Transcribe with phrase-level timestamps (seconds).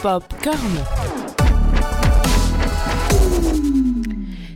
[0.00, 0.56] Popcorn.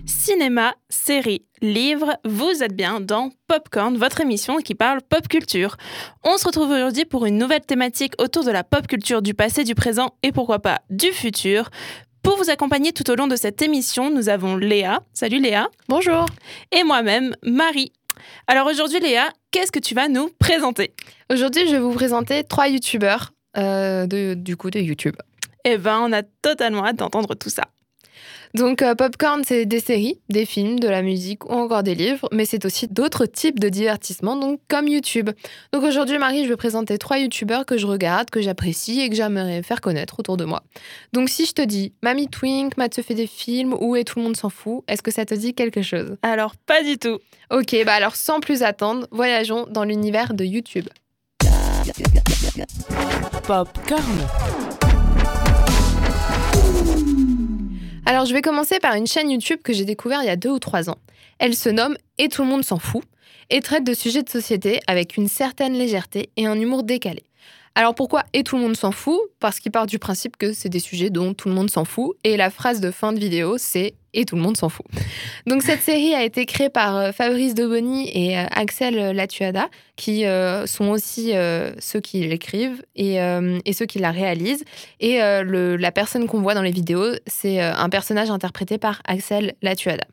[0.07, 5.76] Cinéma, série, livre, vous êtes bien dans Popcorn, votre émission qui parle pop culture.
[6.23, 9.64] On se retrouve aujourd'hui pour une nouvelle thématique autour de la pop culture du passé,
[9.64, 11.69] du présent et pourquoi pas du futur.
[12.23, 15.03] Pour vous accompagner tout au long de cette émission, nous avons Léa.
[15.12, 15.69] Salut Léa.
[15.89, 16.27] Bonjour.
[16.71, 17.93] Et moi-même, Marie.
[18.46, 20.95] Alors aujourd'hui Léa, qu'est-ce que tu vas nous présenter?
[21.33, 25.16] Aujourd'hui, je vais vous présenter trois youtubeurs euh, de, du coup de YouTube.
[25.64, 27.64] Eh ben, on a totalement hâte d'entendre tout ça.
[28.54, 32.28] Donc euh, Popcorn, c'est des séries, des films, de la musique ou encore des livres,
[32.32, 35.30] mais c'est aussi d'autres types de divertissements, donc comme YouTube.
[35.72, 39.16] Donc aujourd'hui, Marie, je vais présenter trois youtubeurs que je regarde, que j'apprécie et que
[39.16, 40.62] j'aimerais faire connaître autour de moi.
[41.14, 44.19] Donc si je te dis Mamie Twink, Matt se fait des films, où et tout
[44.19, 46.16] le monde s'en fout, est-ce que ça te dit quelque chose?
[46.22, 47.19] Alors, pas du tout.
[47.50, 50.88] Ok, bah alors sans plus attendre, voyageons dans l'univers de YouTube.
[53.46, 54.02] Popcorn.
[58.06, 60.50] Alors je vais commencer par une chaîne YouTube que j'ai découvert il y a deux
[60.50, 60.98] ou trois ans.
[61.38, 63.03] Elle se nomme Et tout le monde s'en fout
[63.50, 67.25] et traite de sujets de société avec une certaine légèreté et un humour décalé.
[67.75, 70.69] Alors pourquoi Et tout le monde s'en fout Parce qu'il part du principe que c'est
[70.69, 73.56] des sujets dont tout le monde s'en fout et la phrase de fin de vidéo
[73.56, 74.84] c'est Et tout le monde s'en fout.
[75.47, 80.27] Donc cette série a été créée par euh, Fabrice Doboni et euh, Axel Latuada qui
[80.27, 81.33] euh, sont aussi
[81.78, 84.65] ceux qui l'écrivent et, et, ceux qui la réalisent.
[85.00, 89.55] Et le, la personne qu'on voit dans les vidéos, c'est un personnage interprété par Axel
[89.62, 90.05] Latuada.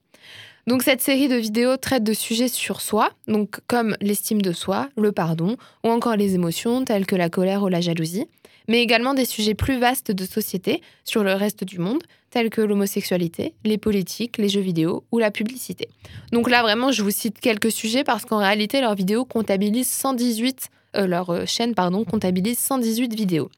[0.70, 4.88] Donc cette série de vidéos traite de sujets sur soi, donc comme l'estime de soi,
[4.98, 8.28] le pardon, ou encore les émotions telles que la colère ou la jalousie,
[8.68, 12.62] mais également des sujets plus vastes de société sur le reste du monde, tels que
[12.62, 15.90] l'homosexualité, les politiques, les jeux vidéo ou la publicité.
[16.34, 20.70] Donc là vraiment, je vous cite quelques sujets parce qu'en réalité, leurs vidéos comptabilisent 118,
[20.98, 23.50] euh, leur euh, chaîne pardon comptabilise 118 vidéos.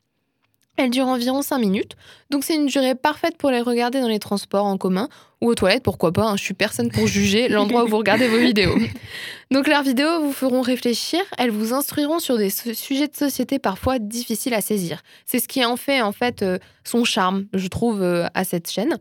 [0.82, 1.92] Elle dure environ 5 minutes,
[2.32, 5.54] donc c'est une durée parfaite pour les regarder dans les transports en commun ou aux
[5.54, 8.76] toilettes, pourquoi pas, hein, je suis personne pour juger l'endroit où vous regardez vos vidéos.
[9.52, 14.00] Donc leurs vidéos vous feront réfléchir, elles vous instruiront sur des sujets de société parfois
[14.00, 15.04] difficiles à saisir.
[15.28, 18.68] C'est ce qui en fait en fait euh, son charme, je trouve, euh, à cette
[18.68, 18.98] chaîne.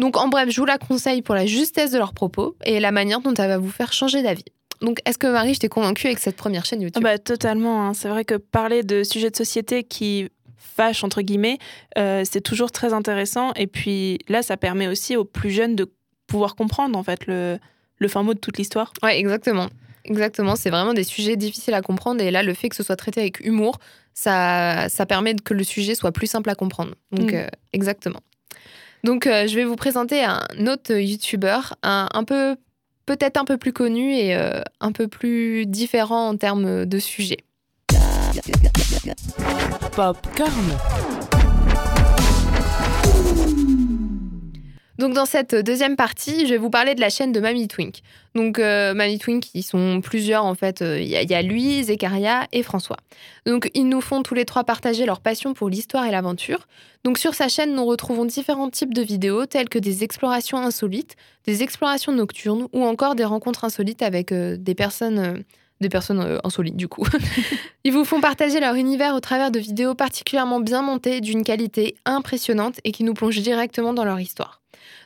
[0.00, 2.90] Donc en bref, je vous la conseille pour la justesse de leurs propos et la
[2.90, 4.44] manière dont elle va vous faire changer d'avis.
[4.80, 7.02] Donc, est-ce que Marie, je t'ai convaincue avec cette première chaîne YouTube?
[7.02, 7.86] Bah, Totalement.
[7.86, 7.94] Hein.
[7.94, 11.58] C'est vrai que parler de sujets de société qui fâche, entre guillemets,
[11.98, 13.52] euh, c'est toujours très intéressant.
[13.54, 15.90] Et puis là, ça permet aussi aux plus jeunes de
[16.26, 17.58] pouvoir comprendre, en fait, le,
[17.98, 18.92] le fin mot de toute l'histoire.
[19.02, 19.68] Ouais, exactement.
[20.04, 22.22] Exactement, c'est vraiment des sujets difficiles à comprendre.
[22.22, 23.78] Et là, le fait que ce soit traité avec humour,
[24.14, 26.94] ça, ça permet que le sujet soit plus simple à comprendre.
[27.12, 27.36] Donc, mm.
[27.36, 28.20] euh, exactement.
[29.04, 32.56] Donc, euh, je vais vous présenter un autre YouTuber, un, un peu,
[33.06, 37.38] peut-être un peu plus connu et un peu plus différent en termes de sujet.
[39.96, 40.50] Popcorn.
[44.98, 48.00] Donc dans cette deuxième partie, je vais vous parler de la chaîne de Mamie Twink.
[48.34, 50.82] Donc euh, Mamie Twink, ils sont plusieurs en fait.
[50.82, 52.98] Euh, il y, a lui, Zekaria et François.
[53.46, 56.68] Donc ils nous font tous les trois partager leur passion pour l'histoire et l'aventure.
[57.02, 61.16] Donc sur sa chaîne, nous retrouvons différents types de vidéos telles que des explorations insolites,
[61.46, 65.42] des explorations nocturnes ou encore des rencontres insolites avec euh, des personnes
[65.80, 67.06] des personnes euh, insolites du coup.
[67.84, 71.96] Ils vous font partager leur univers au travers de vidéos particulièrement bien montées, d'une qualité
[72.04, 74.60] impressionnante et qui nous plongent directement dans leur histoire.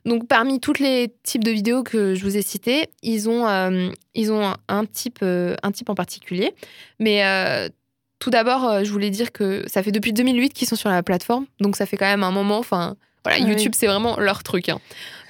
[0.04, 3.88] Donc parmi tous les types de vidéos que je vous ai cités, ils ont, euh,
[4.14, 6.52] ils ont un, type, euh, un type en particulier.
[6.98, 7.22] Mais
[8.18, 11.46] tout d'abord, je voulais dire que ça fait depuis 2008 qu'ils sont sur la plateforme,
[11.60, 12.58] donc ça fait quand même un moment.
[12.58, 14.68] Enfin, voilà, ah YouTube, c'est vraiment leur truc.
[14.68, 14.80] Hein.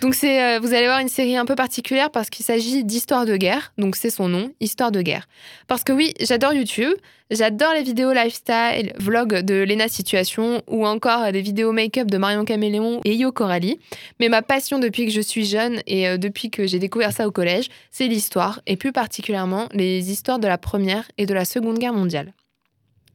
[0.03, 3.25] Donc, c'est, euh, vous allez voir une série un peu particulière parce qu'il s'agit d'histoire
[3.25, 3.73] de guerre.
[3.79, 5.29] Donc, c'est son nom, Histoire de guerre.
[5.69, 6.93] Parce que oui, j'adore YouTube.
[7.31, 12.45] J'adore les vidéos lifestyle, vlogs de Lena Situation ou encore des vidéos make-up de Marion
[12.45, 13.79] Caméléon et Yo Coralie.
[14.21, 17.27] Mais ma passion depuis que je suis jeune et euh, depuis que j'ai découvert ça
[17.27, 21.47] au collège, c'est l'histoire et plus particulièrement les histoires de la Première et de la
[21.47, 22.35] Seconde Guerre mondiale.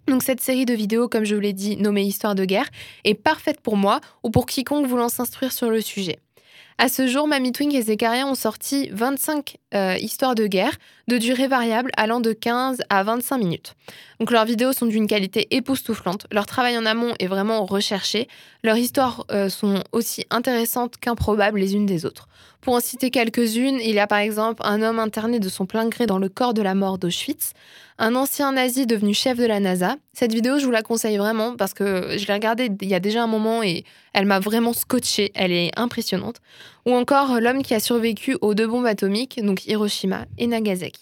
[0.10, 2.70] Donc cette série de vidéos, comme je vous l'ai dit, nommée Histoire de guerre,
[3.04, 6.18] est parfaite pour moi ou pour quiconque voulant s'instruire sur le sujet.
[6.80, 10.78] À ce jour, Mamie Twink et Zekaria ont sorti 25 euh, histoires de guerre
[11.10, 13.76] de durée variable allant de 15 à 25 minutes.
[14.20, 18.30] Donc leurs vidéos sont d'une qualité époustouflante, leur travail en amont est vraiment recherché,
[18.64, 22.30] leurs histoires euh, sont aussi intéressantes qu'improbables les unes des autres.
[22.62, 25.88] Pour en citer quelques-unes, il y a par exemple un homme interné de son plein
[25.88, 27.54] gré dans le corps de la mort d'Auschwitz,
[27.98, 29.96] un ancien nazi devenu chef de la NASA.
[30.12, 33.00] Cette vidéo, je vous la conseille vraiment parce que je l'ai regardée il y a
[33.00, 35.32] déjà un moment et elle m'a vraiment scotché.
[35.36, 36.42] Elle est impressionnante.
[36.86, 40.99] Ou encore l'homme qui a survécu aux deux bombes atomiques, donc Hiroshima et Nagasaki.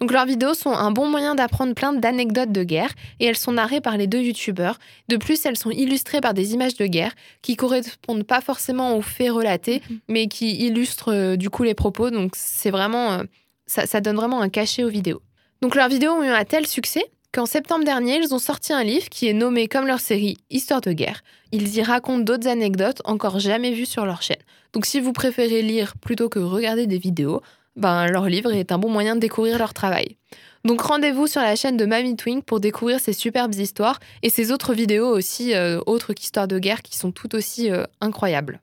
[0.00, 3.52] Donc leurs vidéos sont un bon moyen d'apprendre plein d'anecdotes de guerre et elles sont
[3.52, 4.78] narrées par les deux youtubeurs.
[5.08, 7.12] De plus, elles sont illustrées par des images de guerre
[7.42, 9.98] qui correspondent pas forcément aux faits relatés, mhm.
[10.08, 12.10] mais qui illustrent euh, du coup les propos.
[12.10, 13.22] Donc c'est vraiment, euh,
[13.66, 15.22] ça, ça donne vraiment un cachet aux vidéos.
[15.62, 18.82] Donc leurs vidéos ont eu un tel succès qu'en septembre dernier, ils ont sorti un
[18.82, 21.22] livre qui est nommé comme leur série Histoire de guerre.
[21.52, 24.40] Ils y racontent d'autres anecdotes encore jamais vues sur leur chaîne.
[24.72, 27.42] Donc si vous préférez lire plutôt que regarder des vidéos,
[27.80, 30.16] ben, leur livre est un bon moyen de découvrir leur travail.
[30.64, 34.52] Donc rendez-vous sur la chaîne de Mamie Twink pour découvrir ces superbes histoires et ces
[34.52, 38.60] autres vidéos aussi, euh, autres qu'histoires de guerre, qui sont tout aussi euh, incroyables.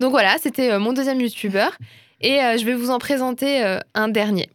[0.00, 1.76] Donc voilà, c'était euh, mon deuxième youtubeur
[2.20, 4.48] et je vais vous en présenter un dernier.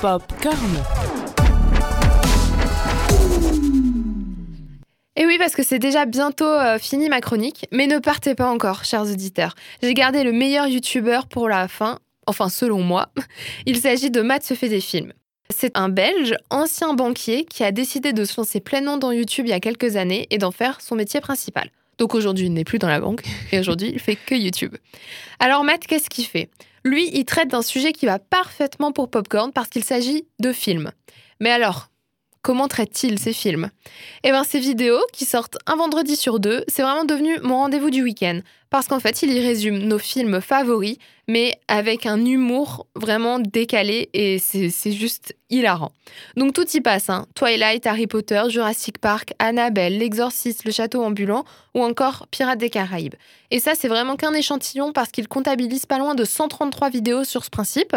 [0.00, 1.11] Popcorn.
[5.14, 8.50] Et oui, parce que c'est déjà bientôt euh, fini ma chronique, mais ne partez pas
[8.50, 9.54] encore, chers auditeurs.
[9.82, 13.10] J'ai gardé le meilleur youtubeur pour la fin, enfin selon moi.
[13.66, 15.12] Il s'agit de Matt se fait des films.
[15.50, 19.50] C'est un Belge, ancien banquier, qui a décidé de se lancer pleinement dans YouTube il
[19.50, 21.70] y a quelques années et d'en faire son métier principal.
[21.98, 23.22] Donc aujourd'hui, il n'est plus dans la banque
[23.52, 24.74] et aujourd'hui, il fait que YouTube.
[25.40, 26.48] Alors Matt, qu'est-ce qu'il fait?
[26.84, 30.90] Lui, il traite d'un sujet qui va parfaitement pour Popcorn parce qu'il s'agit de films.
[31.38, 31.91] Mais alors,
[32.42, 33.70] Comment traite-t-il ces films?
[34.24, 37.90] Eh bien, ces vidéos, qui sortent un vendredi sur deux, c'est vraiment devenu mon rendez-vous
[37.90, 38.40] du week-end.
[38.72, 40.96] Parce qu'en fait, il y résume nos films favoris,
[41.28, 45.92] mais avec un humour vraiment décalé et c'est juste hilarant.
[46.38, 47.26] Donc tout y passe, hein.
[47.34, 53.14] Twilight, Harry Potter, Jurassic Park, Annabelle, L'Exorciste, Le Château Ambulant ou encore Pirates des Caraïbes.
[53.50, 57.44] Et ça, c'est vraiment qu'un échantillon parce qu'il comptabilise pas loin de 133 vidéos sur
[57.44, 57.94] ce principe.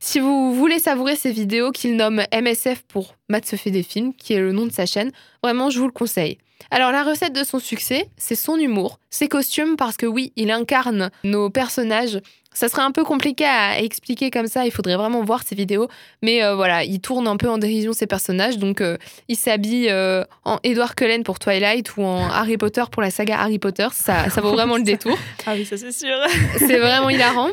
[0.00, 4.12] Si vous voulez savourer ces vidéos qu'il nomme MSF pour Matt se fait des films,
[4.14, 5.12] qui est le nom de sa chaîne,
[5.44, 6.38] vraiment, je vous le conseille.
[6.70, 10.50] Alors la recette de son succès, c'est son humour, ses costumes, parce que oui, il
[10.50, 12.20] incarne nos personnages.
[12.52, 15.88] Ça serait un peu compliqué à expliquer comme ça, il faudrait vraiment voir ses vidéos.
[16.22, 18.58] Mais euh, voilà, il tourne un peu en dérision ses personnages.
[18.58, 18.96] Donc euh,
[19.28, 23.38] il s'habille euh, en Edward Cullen pour Twilight ou en Harry Potter pour la saga
[23.38, 23.86] Harry Potter.
[23.92, 25.16] Ça, ça vaut vraiment le détour.
[25.46, 26.16] Ah oui, ça c'est sûr.
[26.58, 27.50] c'est vraiment hilarant.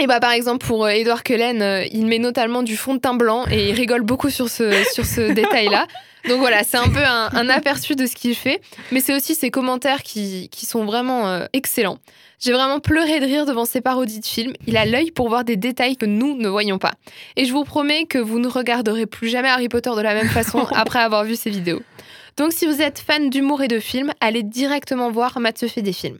[0.00, 3.44] Et bah par exemple pour Edward Cullen, il met notamment du fond de teint blanc
[3.50, 5.86] et il rigole beaucoup sur ce, sur ce détail-là.
[6.28, 8.60] Donc voilà, c'est un peu un, aperçu de ce qu'il fait,
[8.92, 11.98] mais c'est aussi ses commentaires qui, sont vraiment euh, excellents.
[12.40, 14.52] J'ai vraiment pleuré de rire devant ses parodies de films.
[14.66, 16.92] Il a l'œil pour voir des détails que nous ne voyons pas.
[17.36, 20.28] Et je vous promets que vous ne regarderez plus jamais Harry Potter de la même
[20.28, 21.82] façon après avoir vu ses vidéos.
[22.38, 25.92] Donc si vous êtes fan d'humour et de films, allez directement voir Matt fait des
[25.92, 26.18] films.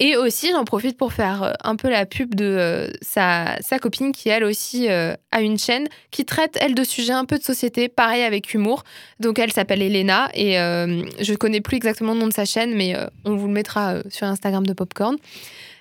[0.00, 3.78] Et aussi, j'en profite pour faire euh, un peu la pub de euh, sa, sa,
[3.78, 7.38] copine qui, elle aussi, euh, a une chaîne qui traite, elle, de sujets un peu
[7.38, 8.82] de société, pareil avec humour.
[9.20, 12.74] Donc, elle s'appelle Elena et je ne connais plus exactement le nom de sa chaîne,
[12.74, 15.16] mais on vous le mettra sur Instagram de Popcorn.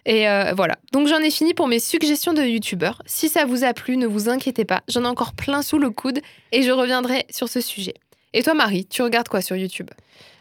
[0.06, 0.26] Et
[0.56, 0.76] voilà.
[0.92, 3.02] Donc j'en ai fini pour mes suggestions de youtubeurs.
[3.06, 5.90] Si ça vous a plu, ne vous inquiétez pas, j'en ai encore plein sous le
[5.90, 6.20] coude
[6.52, 7.94] et je reviendrai sur ce sujet.
[8.34, 9.90] Et toi Marie, tu regardes quoi sur YouTube?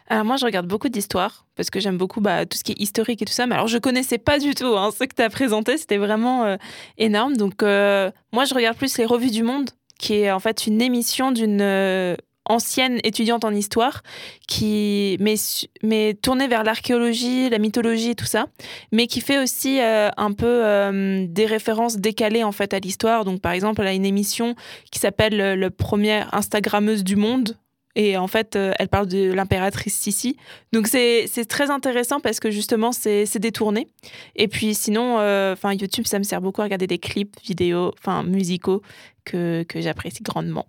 [0.07, 2.79] Alors moi, je regarde beaucoup d'histoires parce que j'aime beaucoup bah, tout ce qui est
[2.79, 3.47] historique et tout ça.
[3.47, 5.77] Mais alors, je connaissais pas du tout hein, ce que tu as présenté.
[5.77, 6.57] C'était vraiment euh,
[6.97, 7.37] énorme.
[7.37, 10.81] Donc, euh, moi, je regarde plus les revues du monde, qui est en fait une
[10.81, 14.03] émission d'une euh, ancienne étudiante en histoire
[14.47, 15.35] qui mais,
[15.81, 18.47] mais tournée vers l'archéologie, la mythologie et tout ça,
[18.91, 23.23] mais qui fait aussi un peu des références décalées en fait à l'histoire.
[23.23, 24.55] Donc par exemple, elle a une émission
[24.91, 27.55] qui s'appelle le premier Instagrammeuse du monde
[27.95, 30.37] et en fait, euh, elle parle de l'impératrice Sissi.
[30.71, 33.87] Donc c'est très intéressant parce que justement, c'est détourné.
[34.35, 37.93] Et puis sinon, euh, enfin YouTube, ça me sert beaucoup à regarder des clips, vidéos,
[37.99, 38.81] enfin musicaux
[39.25, 40.67] que, que j'apprécie grandement.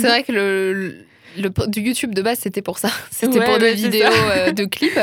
[0.00, 1.06] C'est vrai que le,
[1.36, 2.88] le, du YouTube de base, c'était pour ça.
[3.10, 4.98] C'était pour des vidéos euh, de clips.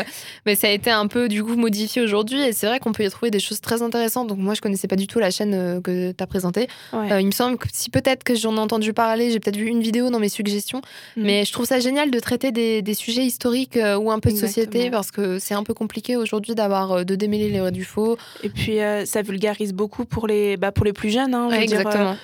[0.45, 2.41] Mais ça a été un peu, du coup, modifié aujourd'hui.
[2.41, 4.27] Et c'est vrai qu'on peut y trouver des choses très intéressantes.
[4.27, 6.67] Donc, moi, je connaissais pas du tout la chaîne euh, que tu as présentée.
[6.93, 9.67] Euh, il me semble que si peut-être que j'en ai entendu parler, j'ai peut-être vu
[9.67, 10.81] une vidéo dans mes suggestions.
[11.15, 11.23] Mm.
[11.23, 14.37] Mais je trouve ça génial de traiter des, des sujets historiques ou un peu de
[14.37, 18.17] société parce que c'est un peu compliqué aujourd'hui d'avoir de démêler les vrais du faux.
[18.43, 21.33] Et puis, ça vulgarise beaucoup pour les, bah, pour les plus jeunes.
[21.33, 22.15] Hein, exactement.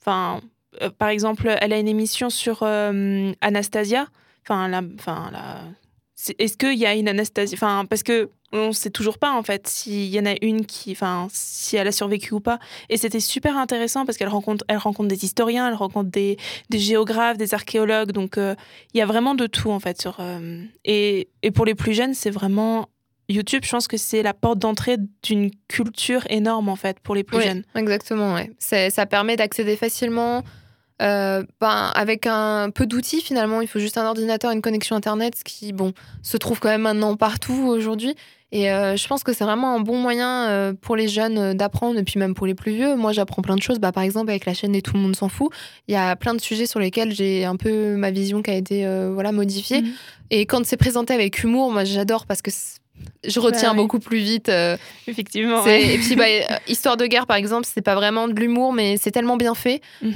[0.00, 0.40] Enfin
[0.82, 4.06] euh, par exemple, elle a une émission sur euh, Anastasia.
[4.44, 5.60] Enfin, la, enfin, la...
[6.38, 9.66] est-ce qu'il y a une Anastasia Enfin, parce que on sait toujours pas en fait
[9.66, 12.58] s'il y en a une qui, enfin, si elle a survécu ou pas.
[12.88, 16.38] Et c'était super intéressant parce qu'elle rencontre, elle rencontre des historiens, elle rencontre des,
[16.70, 18.12] des géographes, des archéologues.
[18.12, 18.54] Donc, euh,
[18.94, 20.18] il y a vraiment de tout en fait sur.
[20.84, 22.88] et, et pour les plus jeunes, c'est vraiment
[23.28, 27.24] YouTube, je pense que c'est la porte d'entrée d'une culture énorme en fait pour les
[27.24, 27.62] plus jeunes.
[27.74, 28.50] Exactement, ouais.
[28.58, 30.42] Ça permet d'accéder facilement
[31.00, 33.60] ben, avec un peu d'outils finalement.
[33.60, 36.82] Il faut juste un ordinateur, une connexion internet, ce qui bon se trouve quand même
[36.82, 38.14] maintenant partout aujourd'hui.
[38.50, 41.54] Et euh, je pense que c'est vraiment un bon moyen euh, pour les jeunes euh,
[41.54, 42.96] d'apprendre, et puis même pour les plus vieux.
[42.96, 43.78] Moi, j'apprends plein de choses.
[43.78, 45.52] Bah, par exemple, avec la chaîne Et tout le monde s'en fout,
[45.86, 48.54] il y a plein de sujets sur lesquels j'ai un peu ma vision qui a
[48.54, 49.82] été voilà, modifiée.
[49.82, 49.92] Mhm.
[50.30, 52.50] Et quand c'est présenté avec humour, moi, j'adore parce que
[53.26, 54.50] je retiens beaucoup plus vite.
[55.06, 55.64] Effectivement.
[55.66, 56.24] Et puis, bah,
[56.68, 59.80] Histoire de guerre, par exemple, c'est pas vraiment de l'humour, mais c'est tellement bien fait.
[60.02, 60.14] Mhm.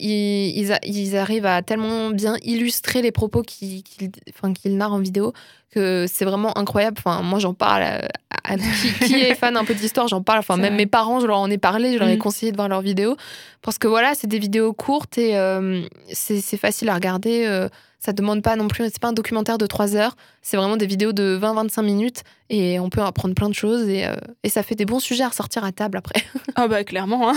[0.00, 5.32] ils, ils, arrivent à tellement bien illustrer les propos qu'ils narrent en vidéo
[5.70, 6.96] que c'est vraiment incroyable.
[6.98, 8.56] Enfin, moi, j'en parle à,
[9.04, 10.38] qui, est fan un peu d'histoire, j'en parle.
[10.38, 12.20] Enfin, même mes parents, je leur en ai parlé, je leur ai mm.
[12.20, 13.16] conseillé de voir leurs vidéos.
[13.62, 17.68] Parce que voilà, c'est des vidéos courtes et euh, c'est facile à regarder.
[17.98, 20.76] Euh, ça demande pas non plus, c'est pas un documentaire de 3 heures, c'est vraiment
[20.76, 24.48] des vidéos de 20-25 minutes et on peut apprendre plein de choses et, euh, et,
[24.48, 26.22] ça fait des bons sujets à ressortir à table après.
[26.60, 27.30] Ah bah clairement.
[27.30, 27.34] Hein.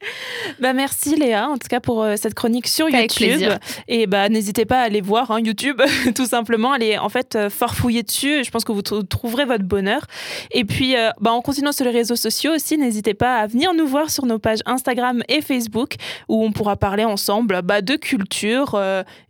[0.60, 3.52] bah merci Léa en tout cas pour euh, cette chronique sur YouTube
[3.88, 5.82] et bah n'hésitez pas à aller voir hein, YouTube
[6.14, 9.64] tout simplement, allez en fait euh, fort fouiller dessus, je pense que vous trouverez votre
[9.64, 10.06] bonheur.
[10.50, 13.86] Et puis bah en continuant sur les réseaux sociaux aussi, n'hésitez pas à venir nous
[13.86, 15.96] voir sur nos pages Instagram et Facebook
[16.28, 18.80] où on pourra parler ensemble bah, de culture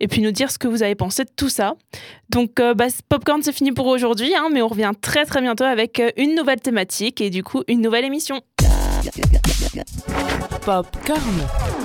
[0.00, 1.74] et puis nous dire ce que vous avez pensé de tout ça.
[2.30, 5.64] Donc, euh, bah, Popcorn, c'est fini pour aujourd'hui, hein, mais on revient très très bientôt
[5.64, 8.40] avec euh, une nouvelle thématique et du coup une nouvelle émission.
[10.64, 11.83] Popcorn.